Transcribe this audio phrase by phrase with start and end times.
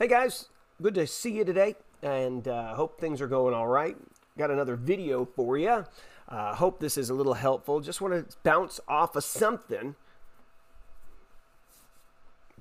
[0.00, 0.46] Hey guys,
[0.80, 1.74] good to see you today,
[2.04, 3.96] and uh, hope things are going all right.
[4.38, 5.86] Got another video for you.
[6.28, 7.80] Uh, hope this is a little helpful.
[7.80, 9.96] Just want to bounce off of something.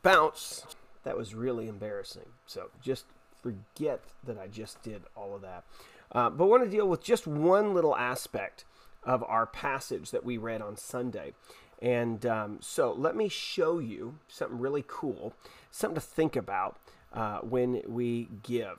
[0.01, 0.65] Bounce.
[1.03, 2.25] That was really embarrassing.
[2.47, 3.05] So just
[3.43, 5.63] forget that I just did all of that.
[6.11, 8.65] Uh, but want to deal with just one little aspect
[9.03, 11.33] of our passage that we read on Sunday.
[11.83, 15.33] And um, so let me show you something really cool,
[15.69, 16.79] something to think about
[17.17, 18.77] uh, when we give.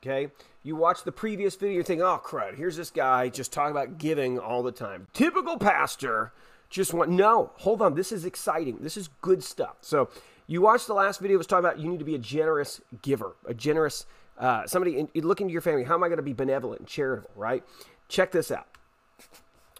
[0.00, 0.30] Okay,
[0.62, 3.98] you watch the previous video, you're thinking, oh crud, here's this guy just talking about
[3.98, 5.08] giving all the time.
[5.12, 6.32] Typical pastor.
[6.70, 7.94] Just want no, hold on.
[7.94, 8.78] This is exciting.
[8.80, 9.76] This is good stuff.
[9.80, 10.08] So
[10.46, 11.36] you watched the last video.
[11.36, 14.06] Was talking about you need to be a generous giver, a generous
[14.38, 15.84] uh, somebody in, look into your family.
[15.84, 17.30] How am I going to be benevolent and charitable?
[17.34, 17.64] Right?
[18.08, 18.68] Check this out.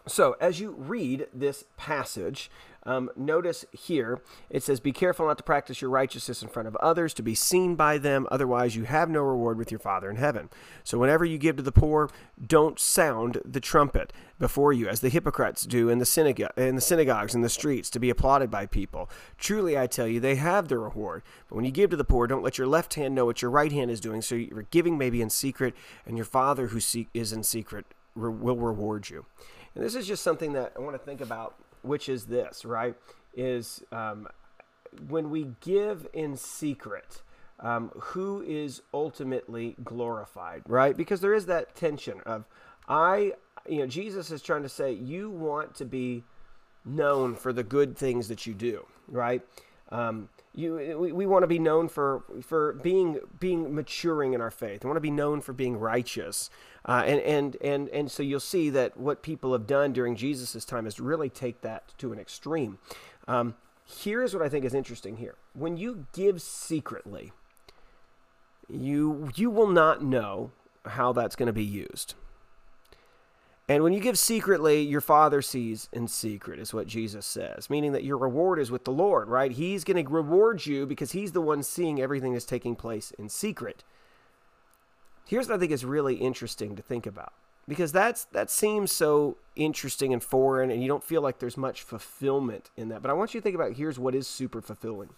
[0.07, 2.51] So, as you read this passage,
[2.83, 6.75] um, notice here it says, Be careful not to practice your righteousness in front of
[6.77, 10.15] others, to be seen by them, otherwise, you have no reward with your Father in
[10.15, 10.49] heaven.
[10.83, 12.09] So, whenever you give to the poor,
[12.45, 17.35] don't sound the trumpet before you, as the hypocrites do in the, in the synagogues
[17.35, 19.09] and the streets, to be applauded by people.
[19.37, 21.21] Truly, I tell you, they have their reward.
[21.47, 23.51] But when you give to the poor, don't let your left hand know what your
[23.51, 26.79] right hand is doing, so your giving may be in secret, and your Father who
[27.13, 29.25] is in secret will reward you.
[29.75, 32.95] And this is just something that I want to think about, which is this, right?
[33.33, 34.27] Is um,
[35.07, 37.21] when we give in secret,
[37.59, 40.95] um, who is ultimately glorified, right?
[40.95, 42.45] Because there is that tension of,
[42.87, 43.33] I,
[43.67, 46.23] you know, Jesus is trying to say, you want to be
[46.83, 49.41] known for the good things that you do, right?
[49.91, 54.51] Um, you, we, we want to be known for for being being maturing in our
[54.51, 54.83] faith.
[54.83, 56.49] We want to be known for being righteous,
[56.85, 60.65] uh, and and and and so you'll see that what people have done during Jesus'
[60.65, 62.79] time is really take that to an extreme.
[63.27, 67.33] Um, here's what I think is interesting here: when you give secretly,
[68.67, 70.51] you you will not know
[70.85, 72.15] how that's going to be used.
[73.69, 77.93] And when you give secretly, your Father sees in secret, is what Jesus says, meaning
[77.93, 79.51] that your reward is with the Lord, right?
[79.51, 83.29] He's going to reward you because He's the one seeing everything that's taking place in
[83.29, 83.85] secret.
[85.31, 87.31] Here's what I think is really interesting to think about
[87.65, 91.83] because that's that seems so interesting and foreign and you don't feel like there's much
[91.83, 93.01] fulfillment in that.
[93.01, 95.11] But i want you to think about here's what is super fulfilling.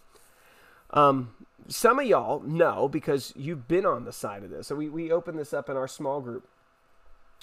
[0.92, 1.34] Um,
[1.68, 4.68] some of y'all know because you've been on the side of this.
[4.68, 6.48] So we, we opened this up in our small group.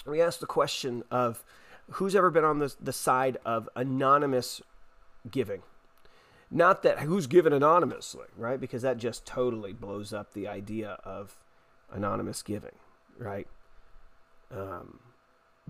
[0.05, 1.43] We asked the question of
[1.89, 4.61] who's ever been on the, the side of anonymous
[5.29, 5.63] giving?
[6.49, 8.61] Not that who's given anonymously right?
[8.61, 11.35] Because that just totally blows up the idea of
[11.91, 12.75] anonymous giving
[13.17, 13.47] right
[14.51, 14.99] um,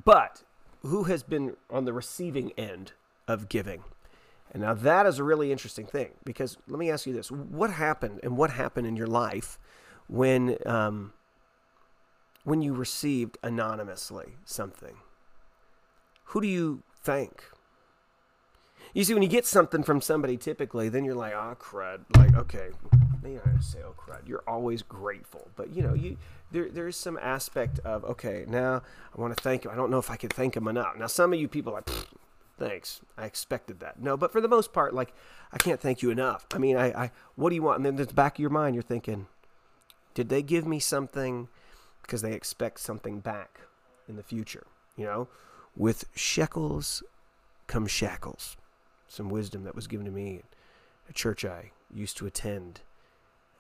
[0.03, 0.43] but
[0.81, 2.93] who has been on the receiving end
[3.27, 3.83] of giving
[4.51, 7.71] and now that is a really interesting thing because let me ask you this what
[7.71, 9.57] happened and what happened in your life
[10.07, 11.13] when um,
[12.43, 14.95] when you received anonymously something?
[16.25, 17.43] Who do you thank?
[18.93, 22.35] You see, when you get something from somebody, typically, then you're like, "Oh crud!" Like,
[22.35, 22.69] okay,
[23.21, 26.17] maybe I say, "Oh crud." You're always grateful, but you know, you
[26.51, 28.45] there there is some aspect of okay.
[28.47, 28.81] Now
[29.15, 29.71] I want to thank him.
[29.71, 30.97] I don't know if I can thank him enough.
[30.97, 31.89] Now, some of you people like,
[32.57, 35.13] "Thanks, I expected that." No, but for the most part, like,
[35.51, 36.45] I can't thank you enough.
[36.53, 37.77] I mean, I, I what do you want?
[37.77, 39.27] And then in the back of your mind, you're thinking,
[40.13, 41.47] "Did they give me something?"
[42.01, 43.61] because they expect something back
[44.07, 44.65] in the future.
[44.97, 45.27] You know,
[45.75, 47.03] with shekels
[47.67, 48.57] come shackles.
[49.07, 52.81] Some wisdom that was given to me at a church I used to attend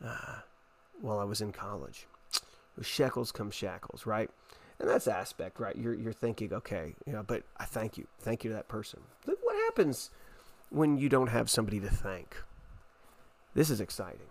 [0.05, 0.39] uh,
[0.99, 2.07] while I was in college.
[2.81, 4.29] Shekels come shackles, right?
[4.79, 5.75] And that's aspect, right?
[5.75, 9.01] You're you're thinking, okay, you know, but I thank you, thank you to that person.
[9.25, 10.09] What happens
[10.69, 12.35] when you don't have somebody to thank?
[13.53, 14.27] This is exciting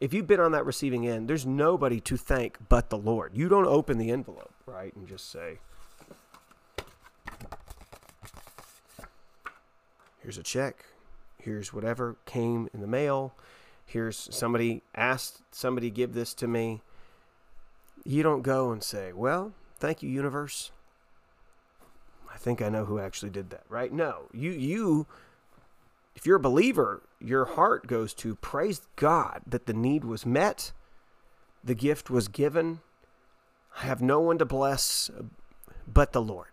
[0.00, 3.32] if you've been on that receiving end, there's nobody to thank but the Lord.
[3.34, 5.58] You don't open the envelope, right, and just say,
[10.20, 10.84] here's a check,
[11.38, 13.34] here's whatever came in the mail,
[13.86, 16.82] here's somebody asked somebody give this to me.
[18.04, 20.70] You don't go and say, well, thank you, universe.
[22.32, 23.92] I think I know who actually did that, right?
[23.92, 25.06] No, you you
[26.14, 30.72] if you're a believer, your heart goes to praise God that the need was met,
[31.62, 32.80] the gift was given.
[33.78, 35.10] I have no one to bless
[35.86, 36.48] but the Lord.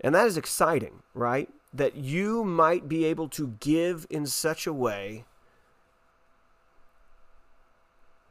[0.00, 1.48] And that is exciting, right?
[1.72, 5.24] That you might be able to give in such a way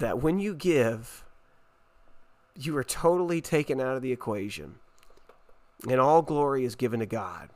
[0.01, 1.23] that when you give,
[2.55, 4.75] you are totally taken out of the equation
[5.87, 7.49] and all glory is given to God.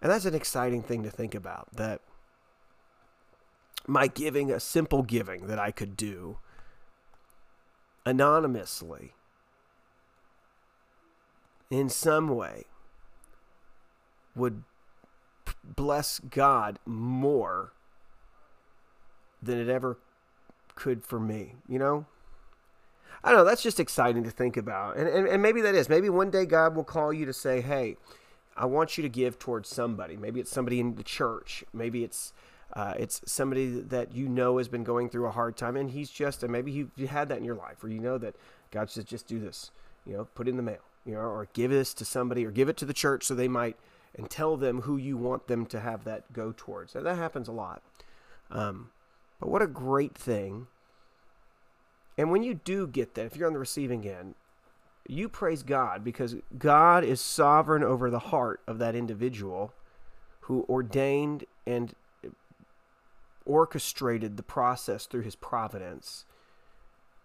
[0.00, 2.00] And that's an exciting thing to think about that
[3.88, 6.38] my giving, a simple giving that I could do
[8.04, 9.14] anonymously
[11.70, 12.64] in some way
[14.36, 14.62] would
[15.64, 17.72] bless God more
[19.42, 19.98] than it ever
[20.86, 22.06] could for me, you know?
[23.24, 24.96] I don't know, that's just exciting to think about.
[24.96, 25.88] And, and, and maybe that is.
[25.88, 27.96] Maybe one day God will call you to say, hey,
[28.56, 30.16] I want you to give towards somebody.
[30.16, 31.64] Maybe it's somebody in the church.
[31.72, 32.32] Maybe it's
[32.72, 36.10] uh, it's somebody that you know has been going through a hard time, and he's
[36.10, 38.34] just, and maybe you, you had that in your life, or you know that
[38.70, 39.70] God says, just do this,
[40.04, 42.68] you know, put in the mail, you know, or give this to somebody, or give
[42.68, 43.76] it to the church so they might,
[44.16, 46.92] and tell them who you want them to have that go towards.
[46.92, 47.82] That, that happens a lot.
[48.50, 48.90] Um,
[49.40, 50.66] but what a great thing.
[52.18, 54.34] And when you do get that, if you're on the receiving end,
[55.08, 59.72] you praise God because God is sovereign over the heart of that individual
[60.40, 61.94] who ordained and
[63.44, 66.24] orchestrated the process through his providence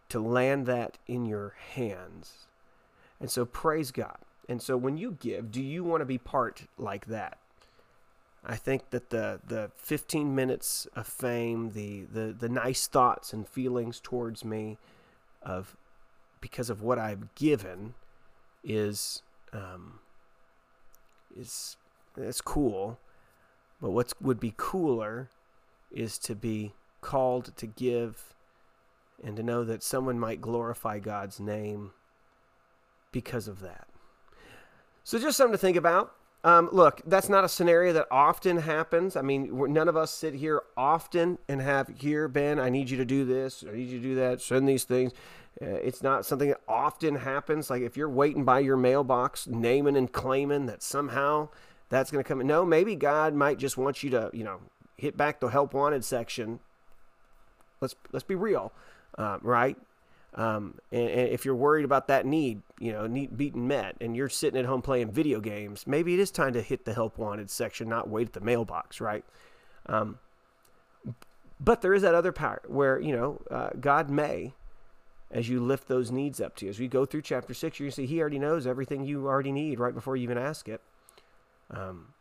[0.10, 2.48] to land that in your hands.
[3.20, 4.18] And so praise God.
[4.50, 7.38] And so when you give, do you want to be part like that?
[8.44, 13.48] I think that the the 15 minutes of fame, the the the nice thoughts and
[13.48, 14.78] feelings towards me
[15.42, 15.76] of
[16.40, 17.94] because of what I've given
[18.64, 19.22] is
[19.54, 20.00] um,
[21.38, 21.78] is
[22.18, 23.00] it's cool.
[23.82, 25.30] But what would be cooler
[25.92, 28.34] is to be called to give
[29.24, 31.92] and to know that someone might glorify God's name
[33.12, 33.88] because of that.
[35.04, 36.16] So, just something to think about.
[36.44, 39.16] Um, look, that's not a scenario that often happens.
[39.16, 42.98] I mean, none of us sit here often and have, here, Ben, I need you
[42.98, 45.14] to do this, I need you to do that, send these things.
[45.62, 47.70] Uh, it's not something that often happens.
[47.70, 51.50] Like if you're waiting by your mailbox, naming and claiming that somehow
[51.90, 52.46] that's going to come.
[52.48, 54.62] No, maybe God might just want you to, you know,
[54.98, 56.60] hit back the help wanted section.
[57.82, 58.72] Let's let's be real,
[59.18, 59.78] uh, right?
[60.34, 64.16] Um, and, and, if you're worried about that need, you know, need beaten met, and
[64.16, 67.18] you're sitting at home playing video games, maybe it is time to hit the help
[67.18, 69.26] wanted section, not wait at the mailbox, right?
[69.88, 70.20] Um,
[71.60, 74.54] but there is that other part where you know uh, God may,
[75.30, 77.92] as you lift those needs up to you, as we go through chapter six, you
[77.92, 80.82] see He already knows everything you already need right before you even ask it.
[81.70, 82.14] Um,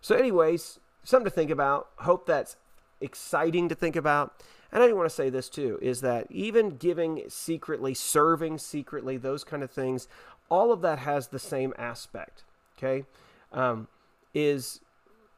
[0.00, 1.88] so, anyways, something to think about.
[1.96, 2.56] Hope that's
[3.00, 4.42] exciting to think about.
[4.70, 9.16] And I do want to say this too is that even giving secretly, serving secretly,
[9.16, 10.08] those kind of things,
[10.50, 12.44] all of that has the same aspect.
[12.76, 13.04] Okay,
[13.52, 13.88] um,
[14.34, 14.80] is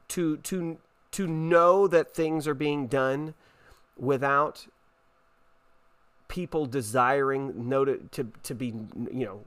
[0.09, 0.77] to to
[1.11, 3.33] to know that things are being done
[3.97, 4.67] without
[6.27, 8.67] people desiring noted to to be
[9.11, 9.41] you know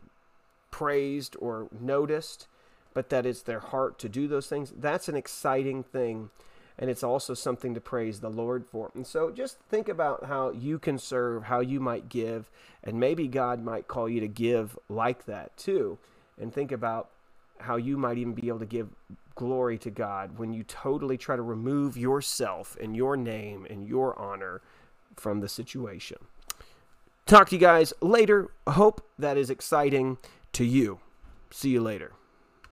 [0.70, 2.49] praised or noticed
[2.94, 4.72] but that it's their heart to do those things.
[4.75, 6.31] That's an exciting thing.
[6.79, 8.91] And it's also something to praise the Lord for.
[8.94, 12.50] And so just think about how you can serve, how you might give,
[12.82, 15.99] and maybe God might call you to give like that too.
[16.41, 17.11] And think about
[17.61, 18.88] how you might even be able to give
[19.37, 24.19] glory to God when you totally try to remove yourself and your name and your
[24.19, 24.61] honor
[25.17, 26.19] from the situation.
[27.26, 28.50] Talk to you guys later.
[28.67, 30.19] Hope that is exciting
[30.53, 30.99] to you.
[31.50, 32.12] See you later.